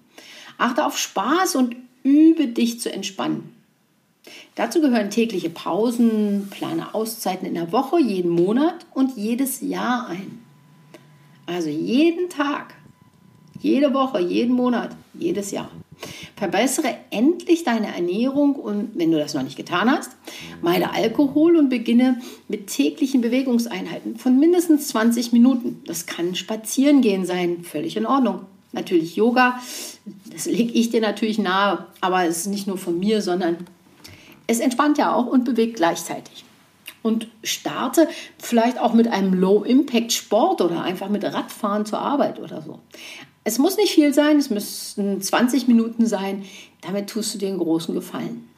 Achte 0.58 0.84
auf 0.84 0.98
Spaß 0.98 1.54
und 1.54 1.76
übe 2.02 2.48
dich 2.48 2.80
zu 2.80 2.92
entspannen. 2.92 3.54
Dazu 4.56 4.80
gehören 4.80 5.10
tägliche 5.10 5.50
Pausen, 5.50 6.48
plane 6.50 6.94
Auszeiten 6.94 7.46
in 7.46 7.54
der 7.54 7.72
Woche, 7.72 8.00
jeden 8.00 8.30
Monat 8.30 8.84
und 8.92 9.16
jedes 9.16 9.60
Jahr 9.60 10.08
ein. 10.08 10.41
Also 11.46 11.68
jeden 11.68 12.28
Tag, 12.28 12.74
jede 13.60 13.92
Woche, 13.94 14.20
jeden 14.20 14.54
Monat, 14.54 14.96
jedes 15.14 15.50
Jahr. 15.50 15.70
Verbessere 16.36 16.96
endlich 17.10 17.62
deine 17.62 17.94
Ernährung 17.94 18.56
und, 18.56 18.90
wenn 18.94 19.12
du 19.12 19.18
das 19.18 19.34
noch 19.34 19.42
nicht 19.42 19.56
getan 19.56 19.90
hast, 19.90 20.12
meide 20.60 20.90
Alkohol 20.90 21.56
und 21.56 21.68
beginne 21.68 22.20
mit 22.48 22.66
täglichen 22.66 23.20
Bewegungseinheiten 23.20 24.16
von 24.16 24.38
mindestens 24.38 24.88
20 24.88 25.32
Minuten. 25.32 25.80
Das 25.86 26.06
kann 26.06 26.34
Spazierengehen 26.34 27.24
sein, 27.24 27.62
völlig 27.62 27.96
in 27.96 28.06
Ordnung. 28.06 28.40
Natürlich 28.72 29.16
Yoga, 29.16 29.60
das 30.32 30.46
lege 30.46 30.72
ich 30.72 30.90
dir 30.90 31.00
natürlich 31.00 31.38
nahe, 31.38 31.86
aber 32.00 32.24
es 32.24 32.38
ist 32.38 32.46
nicht 32.46 32.66
nur 32.66 32.78
von 32.78 32.98
mir, 32.98 33.22
sondern 33.22 33.58
es 34.46 34.60
entspannt 34.60 34.98
ja 34.98 35.14
auch 35.14 35.26
und 35.26 35.44
bewegt 35.44 35.76
gleichzeitig. 35.76 36.44
Und 37.02 37.26
starte 37.42 38.08
vielleicht 38.38 38.78
auch 38.78 38.92
mit 38.92 39.08
einem 39.08 39.34
Low-Impact-Sport 39.34 40.60
oder 40.60 40.82
einfach 40.82 41.08
mit 41.08 41.24
Radfahren 41.24 41.84
zur 41.84 41.98
Arbeit 41.98 42.38
oder 42.38 42.62
so. 42.62 42.78
Es 43.44 43.58
muss 43.58 43.76
nicht 43.76 43.92
viel 43.92 44.14
sein, 44.14 44.38
es 44.38 44.50
müssten 44.50 45.20
20 45.20 45.66
Minuten 45.66 46.06
sein. 46.06 46.44
Damit 46.80 47.10
tust 47.10 47.34
du 47.34 47.38
dir 47.38 47.48
einen 47.48 47.58
großen 47.58 47.94
Gefallen. 47.94 48.48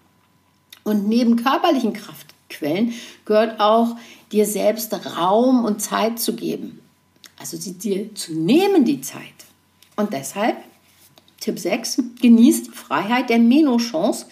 Und 0.83 1.09
neben 1.09 1.37
körperlichen 1.37 1.95
Kraftquellen 1.95 2.93
gehört 3.25 3.61
auch, 3.61 3.97
dir 4.31 4.47
selbst 4.47 4.93
Raum 5.17 5.65
und 5.65 5.81
Zeit 5.81 6.19
zu 6.19 6.35
geben. 6.37 6.81
Also 7.39 7.57
sie 7.57 7.75
dir 7.75 8.15
zu 8.15 8.35
nehmen, 8.35 8.85
die 8.85 9.01
Zeit. 9.01 9.23
Und 9.97 10.13
deshalb, 10.13 10.57
Tipp 11.41 11.59
6, 11.59 12.03
genieß 12.21 12.65
die 12.65 12.71
Freiheit 12.71 13.31
der 13.31 13.39
Menochance 13.39 14.27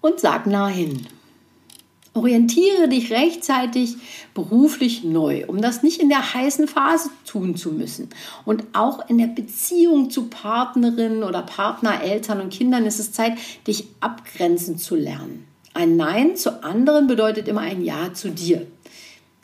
und 0.00 0.20
sag 0.20 0.46
Nein. 0.46 1.06
Orientiere 2.14 2.88
dich 2.88 3.10
rechtzeitig 3.10 3.96
beruflich 4.34 5.02
neu, 5.02 5.46
um 5.46 5.62
das 5.62 5.82
nicht 5.82 6.00
in 6.00 6.10
der 6.10 6.34
heißen 6.34 6.68
Phase 6.68 7.08
tun 7.24 7.56
zu 7.56 7.72
müssen. 7.72 8.10
Und 8.44 8.64
auch 8.74 9.08
in 9.08 9.16
der 9.16 9.28
Beziehung 9.28 10.10
zu 10.10 10.28
Partnerinnen 10.28 11.22
oder 11.22 11.40
Partner, 11.42 12.02
Eltern 12.02 12.42
und 12.42 12.52
Kindern 12.52 12.84
ist 12.84 12.98
es 12.98 13.12
Zeit, 13.12 13.38
dich 13.66 13.86
abgrenzen 14.00 14.76
zu 14.76 14.94
lernen. 14.94 15.46
Ein 15.72 15.96
Nein 15.96 16.36
zu 16.36 16.62
anderen 16.62 17.06
bedeutet 17.06 17.48
immer 17.48 17.62
ein 17.62 17.82
Ja 17.82 18.12
zu 18.12 18.30
dir. 18.30 18.66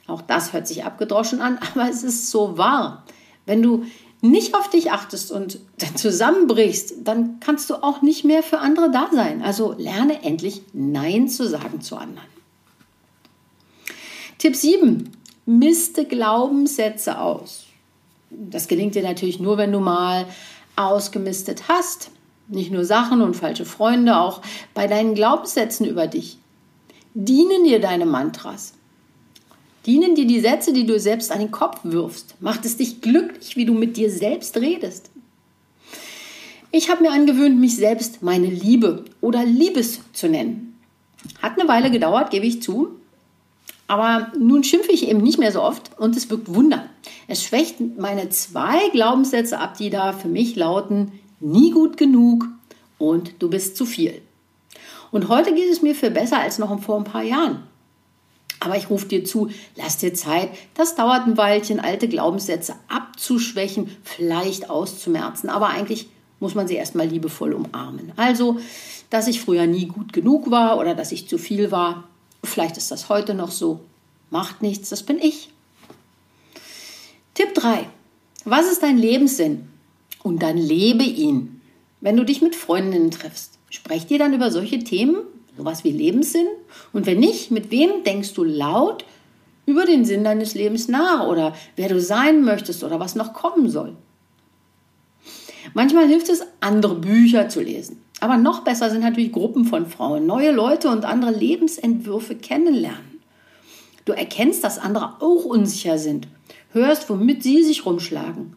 Auch 0.06 0.20
das 0.20 0.52
hört 0.52 0.68
sich 0.68 0.84
abgedroschen 0.84 1.40
an, 1.40 1.58
aber 1.72 1.88
es 1.88 2.02
ist 2.02 2.30
so 2.30 2.58
wahr. 2.58 3.04
Wenn 3.46 3.62
du 3.62 3.87
nicht 4.20 4.54
auf 4.54 4.68
dich 4.68 4.90
achtest 4.90 5.32
und 5.32 5.58
zusammenbrichst, 5.94 6.96
dann 7.04 7.40
kannst 7.40 7.70
du 7.70 7.76
auch 7.76 8.02
nicht 8.02 8.25
mehr 8.25 8.42
für 8.42 8.58
andere 8.58 8.90
da 8.90 9.08
sein. 9.10 9.42
Also 9.42 9.75
lerne 9.78 10.22
endlich 10.22 10.60
Nein 10.75 11.28
zu 11.28 11.48
sagen 11.48 11.80
zu 11.80 11.96
anderen. 11.96 12.38
Tipp 14.38 14.54
7. 14.54 15.11
Miste 15.47 16.04
Glaubenssätze 16.04 17.18
aus. 17.18 17.66
Das 18.30 18.68
gelingt 18.68 18.95
dir 18.95 19.02
natürlich 19.02 19.40
nur, 19.40 19.59
wenn 19.59 19.73
du 19.73 19.80
mal 19.80 20.26
ausgemistet 20.76 21.64
hast. 21.66 22.12
Nicht 22.47 22.71
nur 22.71 22.85
Sachen 22.85 23.21
und 23.21 23.35
falsche 23.35 23.64
Freunde, 23.64 24.16
auch 24.16 24.40
bei 24.75 24.87
deinen 24.87 25.16
Glaubenssätzen 25.16 25.87
über 25.87 26.07
dich. 26.07 26.38
Dienen 27.14 27.64
dir 27.64 27.80
deine 27.80 28.07
Mantras? 28.07 28.75
Dienen 29.87 30.14
dir 30.14 30.26
die 30.26 30.40
Sätze, 30.40 30.73
die 30.73 30.87
du 30.87 31.00
selbst 31.00 31.33
an 31.33 31.40
den 31.40 31.50
Kopf 31.50 31.80
wirfst? 31.83 32.37
Macht 32.40 32.64
es 32.64 32.76
dich 32.76 33.00
glücklich, 33.00 33.57
wie 33.57 33.64
du 33.64 33.75
mit 33.75 33.97
dir 33.97 34.09
selbst 34.09 34.57
redest? 34.57 35.11
Ich 36.71 36.90
habe 36.90 37.02
mir 37.02 37.11
angewöhnt, 37.11 37.59
mich 37.59 37.75
selbst 37.75 38.23
meine 38.23 38.47
Liebe 38.47 39.04
oder 39.21 39.45
Liebes 39.45 39.99
zu 40.12 40.28
nennen. 40.28 40.78
Hat 41.42 41.59
eine 41.59 41.68
Weile 41.68 41.90
gedauert, 41.90 42.30
gebe 42.30 42.47
ich 42.47 42.62
zu. 42.62 42.97
Aber 43.88 44.30
nun 44.38 44.62
schimpfe 44.62 44.92
ich 44.92 45.09
eben 45.09 45.23
nicht 45.23 45.38
mehr 45.38 45.50
so 45.50 45.62
oft 45.62 45.99
und 45.99 46.16
es 46.16 46.30
wirkt 46.30 46.54
Wunder. 46.54 46.88
Es 47.26 47.42
schwächt 47.42 47.80
meine 47.99 48.28
zwei 48.28 48.90
Glaubenssätze 48.90 49.59
ab, 49.59 49.76
die 49.78 49.90
da 49.90 50.12
für 50.12 50.28
mich 50.28 50.54
lauten, 50.54 51.12
nie 51.40 51.71
gut 51.71 51.97
genug 51.97 52.47
und 52.99 53.33
du 53.38 53.49
bist 53.49 53.76
zu 53.76 53.87
viel. 53.87 54.21
Und 55.11 55.28
heute 55.28 55.54
geht 55.54 55.71
es 55.71 55.80
mir 55.80 55.95
viel 55.95 56.11
besser 56.11 56.38
als 56.38 56.59
noch 56.59 56.80
vor 56.83 56.99
ein 56.99 57.04
paar 57.04 57.23
Jahren. 57.23 57.62
Aber 58.61 58.76
ich 58.76 58.90
rufe 58.90 59.07
dir 59.07 59.25
zu, 59.25 59.49
lass 59.76 59.99
dir 59.99 60.12
Zeit. 60.12 60.50
Das 60.75 60.95
dauert 60.95 61.26
ein 61.26 61.37
Weilchen, 61.37 61.80
alte 61.80 62.09
Glaubenssätze 62.09 62.75
abzuschwächen, 62.88 63.97
vielleicht 64.02 64.68
auszumerzen. 64.68 65.49
Aber 65.49 65.68
eigentlich 65.68 66.09
muss 66.40 66.54
man 66.54 66.68
sie 66.68 66.75
erstmal 66.75 67.07
liebevoll 67.07 67.54
umarmen. 67.54 68.12
Also, 68.16 68.59
dass 69.11 69.28
ich 69.28 69.40
früher 69.40 69.66
nie 69.66 69.87
gut 69.87 70.12
genug 70.12 70.50
war 70.50 70.78
oder 70.78 70.95
dass 70.95 71.12
ich 71.12 71.28
zu 71.28 71.38
viel 71.38 71.71
war, 71.71 72.07
Vielleicht 72.48 72.76
ist 72.76 72.90
das 72.90 73.08
heute 73.08 73.34
noch 73.34 73.50
so. 73.50 73.80
Macht 74.30 74.62
nichts, 74.62 74.88
das 74.88 75.02
bin 75.02 75.18
ich. 75.18 75.50
Tipp 77.34 77.54
3. 77.54 77.86
Was 78.44 78.70
ist 78.70 78.82
dein 78.82 78.98
Lebenssinn? 78.98 79.68
Und 80.22 80.42
dann 80.42 80.56
lebe 80.56 81.04
ihn. 81.04 81.60
Wenn 82.00 82.16
du 82.16 82.24
dich 82.24 82.42
mit 82.42 82.56
Freundinnen 82.56 83.10
triffst, 83.10 83.58
sprecht 83.70 84.10
ihr 84.10 84.18
dann 84.18 84.32
über 84.32 84.50
solche 84.50 84.78
Themen, 84.80 85.18
sowas 85.56 85.84
wie 85.84 85.90
Lebenssinn? 85.90 86.46
Und 86.92 87.06
wenn 87.06 87.20
nicht, 87.20 87.50
mit 87.50 87.70
wem 87.70 88.04
denkst 88.04 88.34
du 88.34 88.44
laut 88.44 89.04
über 89.66 89.84
den 89.84 90.04
Sinn 90.04 90.24
deines 90.24 90.54
Lebens 90.54 90.88
nach 90.88 91.26
oder 91.26 91.54
wer 91.76 91.88
du 91.88 92.00
sein 92.00 92.42
möchtest 92.42 92.82
oder 92.84 93.00
was 93.00 93.14
noch 93.14 93.34
kommen 93.34 93.70
soll? 93.70 93.96
Manchmal 95.74 96.08
hilft 96.08 96.28
es, 96.28 96.42
andere 96.60 96.94
Bücher 96.94 97.48
zu 97.48 97.60
lesen. 97.60 98.02
Aber 98.20 98.37
noch 98.37 98.64
besser 98.64 98.90
sind 98.90 99.02
natürlich 99.02 99.32
Gruppen 99.32 99.64
von 99.64 99.87
Frauen, 99.87 100.26
neue 100.26 100.50
Leute 100.50 100.88
und 100.88 101.04
andere 101.04 101.30
Lebensentwürfe 101.30 102.34
kennenlernen. 102.34 103.20
Du 104.04 104.12
erkennst, 104.12 104.64
dass 104.64 104.78
andere 104.78 105.20
auch 105.20 105.44
unsicher 105.44 105.98
sind, 105.98 106.28
hörst, 106.72 107.08
womit 107.10 107.42
sie 107.42 107.62
sich 107.62 107.87
rumschlagen. 107.87 108.56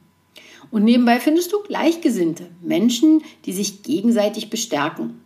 Und 0.71 0.85
nebenbei 0.85 1.19
findest 1.19 1.51
du 1.51 1.61
Gleichgesinnte, 1.63 2.47
Menschen, 2.61 3.21
die 3.45 3.53
sich 3.53 3.83
gegenseitig 3.83 4.49
bestärken. 4.49 5.21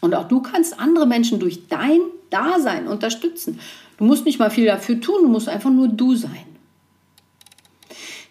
Und 0.00 0.14
auch 0.14 0.26
du 0.26 0.40
kannst 0.40 0.80
andere 0.80 1.06
Menschen 1.06 1.38
durch 1.38 1.68
dein 1.68 2.00
Dasein 2.30 2.88
unterstützen. 2.88 3.60
Du 3.98 4.04
musst 4.04 4.24
nicht 4.24 4.38
mal 4.38 4.50
viel 4.50 4.66
dafür 4.66 5.00
tun, 5.00 5.22
du 5.22 5.28
musst 5.28 5.48
einfach 5.48 5.70
nur 5.70 5.88
du 5.88 6.16
sein. 6.16 6.46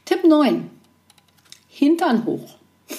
Tipp 0.03 0.25
9. 0.25 0.69
Hintern 1.69 2.25
hoch. 2.25 2.55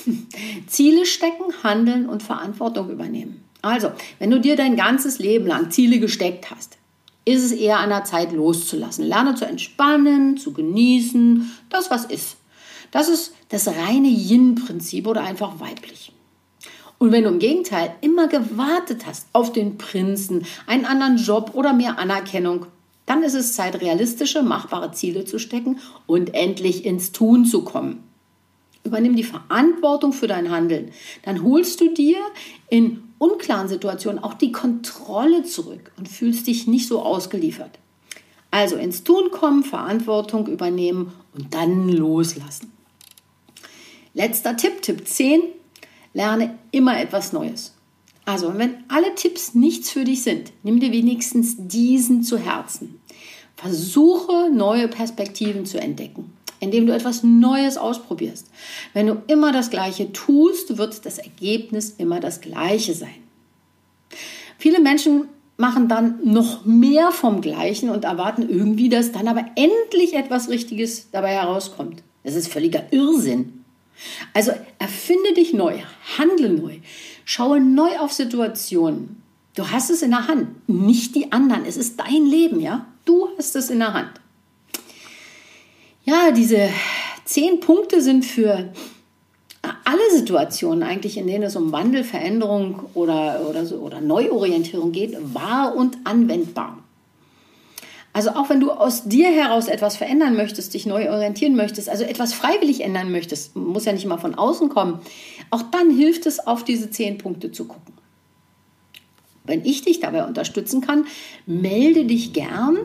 Ziele 0.66 1.06
stecken, 1.06 1.44
handeln 1.62 2.08
und 2.08 2.22
Verantwortung 2.22 2.90
übernehmen. 2.90 3.44
Also, 3.62 3.92
wenn 4.18 4.30
du 4.30 4.40
dir 4.40 4.56
dein 4.56 4.76
ganzes 4.76 5.18
Leben 5.18 5.46
lang 5.46 5.70
Ziele 5.70 6.00
gesteckt 6.00 6.50
hast, 6.50 6.78
ist 7.24 7.44
es 7.44 7.52
eher 7.52 7.78
an 7.78 7.90
der 7.90 8.04
Zeit 8.04 8.32
loszulassen. 8.32 9.04
Lerne 9.04 9.34
zu 9.34 9.44
entspannen, 9.44 10.36
zu 10.36 10.52
genießen, 10.52 11.50
das 11.70 11.90
was 11.90 12.04
ist. 12.04 12.36
Das 12.90 13.08
ist 13.08 13.34
das 13.48 13.68
reine 13.68 14.08
Yin-Prinzip 14.08 15.06
oder 15.06 15.22
einfach 15.22 15.60
weiblich. 15.60 16.12
Und 16.98 17.10
wenn 17.10 17.24
du 17.24 17.30
im 17.30 17.38
Gegenteil 17.38 17.94
immer 18.00 18.28
gewartet 18.28 19.06
hast 19.06 19.26
auf 19.32 19.52
den 19.52 19.78
Prinzen, 19.78 20.46
einen 20.66 20.84
anderen 20.84 21.16
Job 21.16 21.52
oder 21.54 21.72
mehr 21.72 21.98
Anerkennung, 21.98 22.66
dann 23.06 23.22
ist 23.22 23.34
es 23.34 23.54
Zeit, 23.54 23.80
realistische, 23.80 24.42
machbare 24.42 24.92
Ziele 24.92 25.24
zu 25.24 25.38
stecken 25.38 25.80
und 26.06 26.34
endlich 26.34 26.84
ins 26.84 27.12
Tun 27.12 27.44
zu 27.44 27.64
kommen. 27.64 28.04
Übernimm 28.84 29.16
die 29.16 29.24
Verantwortung 29.24 30.12
für 30.12 30.26
dein 30.26 30.50
Handeln. 30.50 30.90
Dann 31.22 31.42
holst 31.42 31.80
du 31.80 31.92
dir 31.92 32.18
in 32.68 33.02
unklaren 33.18 33.68
Situationen 33.68 34.22
auch 34.22 34.34
die 34.34 34.50
Kontrolle 34.50 35.44
zurück 35.44 35.92
und 35.96 36.08
fühlst 36.08 36.46
dich 36.46 36.66
nicht 36.66 36.88
so 36.88 37.00
ausgeliefert. 37.00 37.78
Also 38.50 38.76
ins 38.76 39.04
Tun 39.04 39.30
kommen, 39.30 39.62
Verantwortung 39.62 40.46
übernehmen 40.46 41.12
und 41.34 41.54
dann 41.54 41.88
loslassen. 41.88 42.72
Letzter 44.14 44.56
Tipp, 44.56 44.82
Tipp 44.82 45.06
10, 45.06 45.42
lerne 46.12 46.58
immer 46.70 47.00
etwas 47.00 47.32
Neues. 47.32 47.74
Also, 48.24 48.56
wenn 48.56 48.84
alle 48.88 49.14
Tipps 49.14 49.54
nichts 49.54 49.90
für 49.90 50.04
dich 50.04 50.22
sind, 50.22 50.52
nimm 50.62 50.80
dir 50.80 50.92
wenigstens 50.92 51.56
diesen 51.58 52.22
zu 52.22 52.38
Herzen. 52.38 53.00
Versuche 53.56 54.50
neue 54.52 54.88
Perspektiven 54.88 55.66
zu 55.66 55.80
entdecken, 55.80 56.32
indem 56.62 56.86
du 56.86 56.94
etwas 56.94 57.24
Neues 57.24 57.76
ausprobierst. 57.76 58.46
Wenn 58.94 59.08
du 59.08 59.20
immer 59.26 59.50
das 59.50 59.68
Gleiche 59.68 60.12
tust, 60.12 60.78
wird 60.78 61.04
das 61.04 61.18
Ergebnis 61.18 61.96
immer 61.98 62.20
das 62.20 62.40
Gleiche 62.40 62.94
sein. 62.94 63.16
Viele 64.58 64.80
Menschen 64.80 65.24
machen 65.56 65.88
dann 65.88 66.20
noch 66.22 66.64
mehr 66.64 67.10
vom 67.10 67.40
Gleichen 67.40 67.90
und 67.90 68.04
erwarten 68.04 68.48
irgendwie, 68.48 68.88
dass 68.88 69.10
dann 69.10 69.26
aber 69.26 69.44
endlich 69.56 70.14
etwas 70.14 70.48
Richtiges 70.48 71.10
dabei 71.10 71.30
herauskommt. 71.30 72.04
Das 72.22 72.36
ist 72.36 72.46
völliger 72.46 72.84
Irrsinn. 72.92 73.64
Also 74.32 74.52
erfinde 74.78 75.34
dich 75.34 75.52
neu, 75.52 75.78
handle 76.16 76.48
neu, 76.48 76.76
schaue 77.24 77.60
neu 77.60 77.98
auf 77.98 78.12
Situationen. 78.12 79.20
Du 79.56 79.68
hast 79.68 79.90
es 79.90 80.02
in 80.02 80.12
der 80.12 80.28
Hand, 80.28 80.68
nicht 80.68 81.16
die 81.16 81.32
anderen. 81.32 81.64
Es 81.66 81.76
ist 81.76 81.98
dein 81.98 82.24
Leben, 82.24 82.60
ja? 82.60 82.86
Du 83.04 83.28
hast 83.36 83.56
es 83.56 83.68
in 83.68 83.80
der 83.80 83.94
Hand. 83.94 84.21
Ja, 86.04 86.32
diese 86.32 86.68
zehn 87.24 87.60
Punkte 87.60 88.02
sind 88.02 88.24
für 88.24 88.72
alle 89.84 90.10
Situationen 90.16 90.82
eigentlich, 90.82 91.16
in 91.16 91.26
denen 91.28 91.44
es 91.44 91.54
um 91.54 91.70
Wandel, 91.70 92.02
Veränderung 92.02 92.80
oder, 92.94 93.46
oder, 93.48 93.64
so, 93.64 93.76
oder 93.76 94.00
Neuorientierung 94.00 94.90
geht, 94.90 95.16
wahr 95.34 95.76
und 95.76 95.98
anwendbar. 96.04 96.78
Also 98.12 98.30
auch 98.30 98.50
wenn 98.50 98.60
du 98.60 98.72
aus 98.72 99.04
dir 99.04 99.28
heraus 99.28 99.68
etwas 99.68 99.96
verändern 99.96 100.36
möchtest, 100.36 100.74
dich 100.74 100.84
neu 100.84 101.10
orientieren 101.10 101.54
möchtest, 101.54 101.88
also 101.88 102.04
etwas 102.04 102.34
freiwillig 102.34 102.82
ändern 102.82 103.10
möchtest, 103.10 103.56
muss 103.56 103.86
ja 103.86 103.92
nicht 103.92 104.04
immer 104.04 104.18
von 104.18 104.34
außen 104.34 104.68
kommen, 104.68 105.00
auch 105.50 105.62
dann 105.62 105.90
hilft 105.90 106.26
es, 106.26 106.46
auf 106.46 106.64
diese 106.64 106.90
zehn 106.90 107.16
Punkte 107.16 107.52
zu 107.52 107.64
gucken. 107.64 107.94
Wenn 109.44 109.64
ich 109.64 109.82
dich 109.82 110.00
dabei 110.00 110.24
unterstützen 110.26 110.82
kann, 110.82 111.06
melde 111.46 112.04
dich 112.04 112.32
gern. 112.32 112.78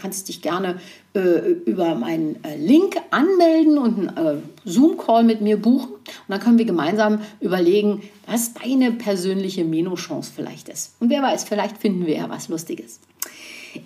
Kannst 0.00 0.28
dich 0.28 0.42
gerne 0.42 0.80
äh, 1.14 1.50
über 1.64 1.94
meinen 1.94 2.42
äh, 2.44 2.56
Link 2.56 2.96
anmelden 3.10 3.78
und 3.78 4.16
einen 4.16 4.38
äh, 4.38 4.42
Zoom-Call 4.64 5.24
mit 5.24 5.40
mir 5.40 5.56
buchen. 5.56 5.92
Und 5.92 6.28
dann 6.28 6.40
können 6.40 6.58
wir 6.58 6.64
gemeinsam 6.64 7.20
überlegen, 7.40 8.02
was 8.26 8.54
deine 8.54 8.92
persönliche 8.92 9.64
Meno-Chance 9.64 10.32
vielleicht 10.34 10.68
ist. 10.68 10.94
Und 11.00 11.10
wer 11.10 11.22
weiß, 11.22 11.44
vielleicht 11.44 11.78
finden 11.78 12.06
wir 12.06 12.16
ja 12.16 12.28
was 12.28 12.48
Lustiges. 12.48 13.00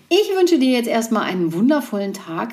Ich 0.09 0.31
wünsche 0.37 0.59
dir 0.59 0.71
jetzt 0.71 0.89
erstmal 0.89 1.25
einen 1.25 1.53
wundervollen 1.53 2.13
Tag. 2.13 2.53